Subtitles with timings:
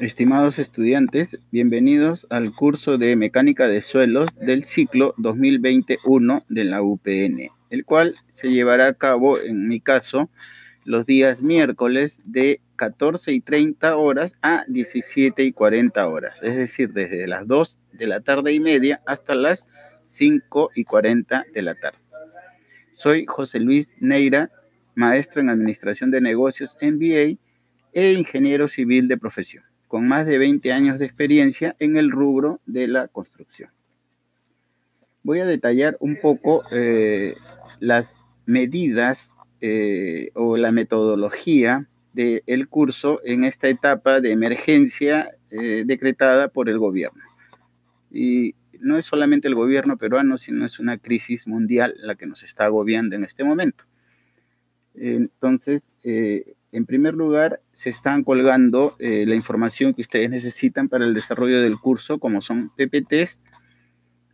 [0.00, 7.48] Estimados estudiantes, bienvenidos al curso de Mecánica de Suelos del ciclo 2021 de la UPN,
[7.70, 10.28] el cual se llevará a cabo, en mi caso,
[10.84, 16.92] los días miércoles de 14 y 30 horas a 17 y 40 horas, es decir,
[16.92, 19.66] desde las 2 de la tarde y media hasta las
[20.04, 21.98] 5 y 40 de la tarde.
[22.92, 24.50] Soy José Luis Neira,
[24.96, 27.38] maestro en Administración de Negocios MBA
[27.92, 32.60] e ingeniero civil de profesión con más de 20 años de experiencia en el rubro
[32.66, 33.70] de la construcción.
[35.22, 37.34] Voy a detallar un poco eh,
[37.80, 46.48] las medidas eh, o la metodología del curso en esta etapa de emergencia eh, decretada
[46.48, 47.22] por el gobierno.
[48.10, 52.42] Y no es solamente el gobierno peruano, sino es una crisis mundial la que nos
[52.42, 53.84] está agobiando en este momento.
[54.96, 55.94] Entonces,
[56.76, 61.62] en primer lugar, se están colgando eh, la información que ustedes necesitan para el desarrollo
[61.62, 63.40] del curso, como son PPTs.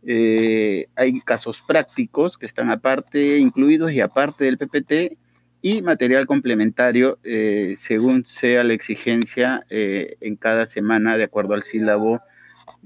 [0.05, 5.17] Eh, hay casos prácticos que están aparte, incluidos y aparte del PPT,
[5.61, 12.19] y material complementario eh, según sea la exigencia en cada semana, de acuerdo al sílabo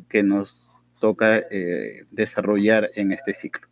[0.08, 1.41] que nos toca
[2.12, 3.67] desarrollar en este ciclo.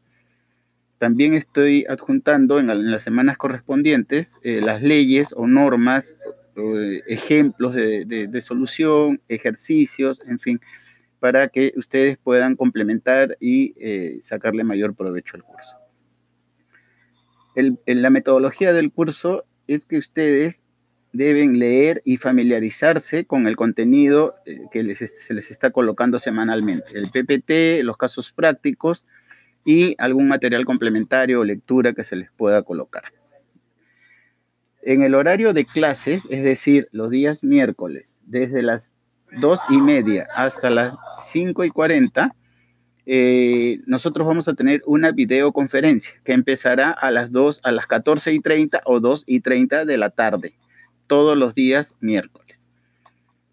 [0.97, 6.17] También estoy adjuntando en, las semanas correspondientes eh, las leyes o normas,
[6.55, 10.59] eh, ejemplos de, solución, ejercicios, en fin,
[11.19, 15.75] para que ustedes puedan complementar y eh, sacarle mayor provecho al curso.
[17.55, 20.63] en la metodología del curso es que ustedes
[21.11, 24.35] deben leer y familiarizarse con el contenido
[24.71, 26.91] que se les está colocando semanalmente.
[26.93, 29.05] El PPT, los casos prácticos,
[29.65, 33.03] y algún material complementario o lectura que se les pueda colocar.
[34.83, 38.95] En el horario de clases, es decir, los días miércoles, desde las
[39.41, 40.93] 2 y media hasta las
[41.31, 42.35] 5 y 40,
[43.07, 48.31] eh, nosotros vamos a tener una videoconferencia que empezará a las 2, a las 14
[48.33, 50.53] y 30 o 2 y 30 de la tarde,
[51.07, 52.45] todos los días miércoles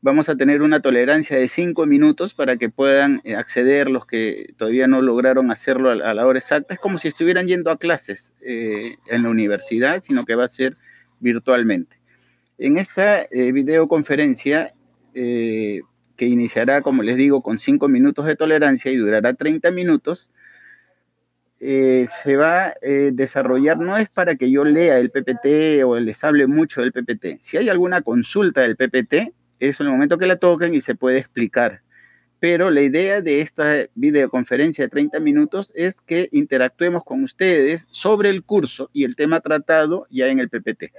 [0.02, 4.52] vamos a tener una tolerancia de cinco minutos para que puedan eh, acceder los que
[4.58, 6.74] todavía no lograron hacerlo a la hora exacta.
[6.74, 10.48] Es como si estuvieran yendo a clases eh, en la universidad, sino que va a
[10.48, 10.74] ser
[11.20, 11.96] virtualmente.
[12.58, 14.72] En esta eh, videoconferencia,
[15.14, 20.30] que iniciará, como les digo, con cinco minutos de tolerancia y durará 30 minutos,
[21.60, 22.74] se va a
[23.12, 27.42] desarrollar, no es para que yo lea el PPT o les hable mucho del PPT.
[27.42, 29.34] Si hay alguna consulta del PPT,
[29.68, 31.82] es el momento que la toquen y se puede explicar.
[32.40, 38.30] Pero la idea de esta videoconferencia de 30 minutos es que interactuemos con ustedes sobre
[38.30, 40.92] el curso y el tema tratado ya en el PPT.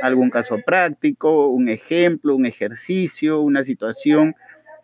[0.00, 4.36] Algún caso práctico, un ejemplo, un ejercicio, una situación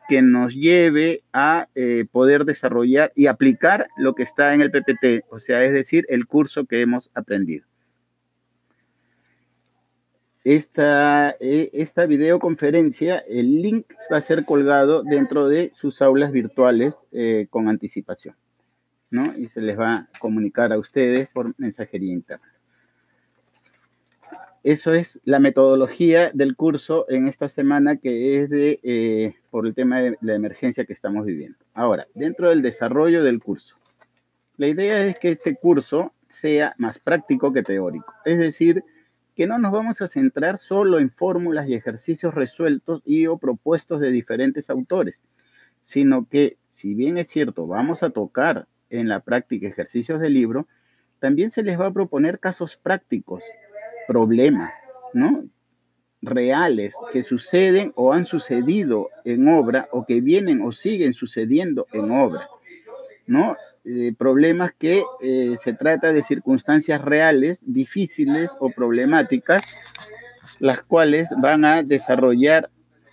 [0.08, 5.24] que nos lleve a eh, poder desarrollar y aplicar lo que está en el PPT,
[5.30, 7.71] o sea, es decir, el curso que hemos aprendido
[10.44, 17.06] esta, eh, esta videoconferencia, el link va a ser colgado dentro de sus aulas virtuales
[17.12, 18.36] eh, con anticipación,
[19.10, 19.36] ¿no?
[19.36, 22.46] Y se les va a comunicar a ustedes por mensajería interna.
[24.64, 29.74] Eso es la metodología del curso en esta semana que es de, eh, por el
[29.74, 31.58] tema de la emergencia que estamos viviendo.
[31.74, 33.76] Ahora, dentro del desarrollo del curso,
[34.56, 38.84] la idea es que este curso sea más práctico que teórico, es decir,
[39.34, 44.00] que no nos vamos a centrar solo en fórmulas y ejercicios resueltos y o propuestos
[44.00, 45.22] de diferentes autores,
[45.82, 50.68] sino que, si bien es cierto, vamos a tocar en la práctica ejercicios del libro,
[51.18, 53.44] también se les va a proponer casos prácticos,
[54.06, 54.72] problemas,
[55.14, 55.44] ¿no?
[56.22, 62.10] reales que suceden o han sucedido en obra o que vienen o siguen sucediendo en
[62.12, 62.48] obra,
[63.26, 63.56] ¿no?
[63.84, 69.76] Eh, problemas que eh, se trata de circunstancias reales, difíciles o problemáticas,
[70.60, 72.70] las cuales van a desarrollar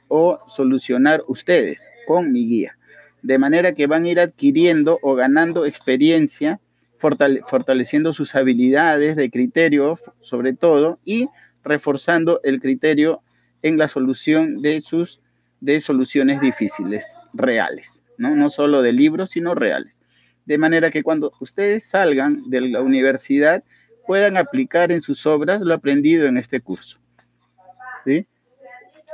[0.10, 2.78] o solucionar ustedes con mi guía.
[3.24, 6.60] De manera que van a ir adquiriendo o ganando experiencia,
[7.00, 11.30] fortaleciendo sus habilidades de criterio sobre todo y
[11.64, 13.24] reforzando el criterio
[13.64, 15.20] en la solución de sus
[15.62, 18.36] de soluciones difíciles, reales, ¿no?
[18.36, 19.99] no solo de libros, sino reales
[20.50, 23.64] de manera que cuando ustedes salgan de la universidad
[24.08, 26.98] puedan aplicar en sus obras lo aprendido en este curso.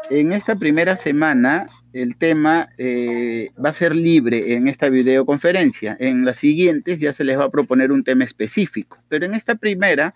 [0.10, 5.98] En esta primera semana el tema eh, va a ser libre en esta videoconferencia.
[6.00, 9.56] En las siguientes ya se les va a proponer un tema específico, pero en esta
[9.56, 10.14] primera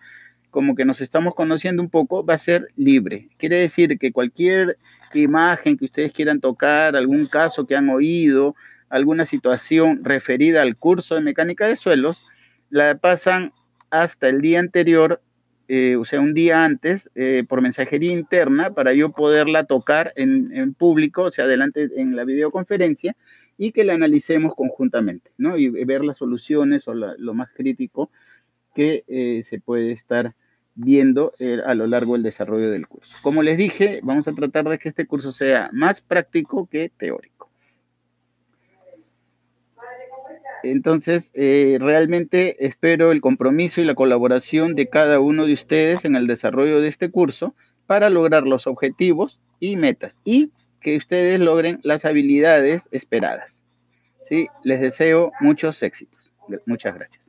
[0.51, 3.27] como que nos estamos conociendo un poco, va a ser libre.
[3.37, 4.77] Quiere decir que cualquier
[5.13, 8.55] imagen que ustedes quieran tocar, algún caso que han oído,
[8.89, 12.23] alguna situación referida al curso de mecánica de suelos,
[12.69, 13.53] la pasan
[13.89, 15.21] hasta el día anterior,
[15.67, 20.73] eh, o sea, un día antes, eh, por mensajería interna, para yo poderla tocar en,
[20.73, 23.15] público, o sea, adelante en la videoconferencia,
[23.57, 25.57] y que la analicemos conjuntamente, ¿no?
[25.57, 28.09] Y ver las soluciones o lo más crítico
[28.73, 30.35] que eh, se puede estar
[30.75, 31.33] viendo
[31.65, 33.13] a lo largo del desarrollo del curso.
[33.21, 37.48] Como les dije, vamos a tratar de que este curso sea más práctico que teórico.
[40.63, 46.15] Entonces, eh, realmente espero el compromiso y la colaboración de cada uno de ustedes en
[46.15, 47.55] el desarrollo de este curso
[47.87, 50.51] para lograr los objetivos y metas y
[50.81, 53.63] que ustedes logren las habilidades esperadas.
[54.27, 54.47] ¿sí?
[54.63, 56.31] Les deseo muchos éxitos.
[56.65, 57.28] Muchas gracias.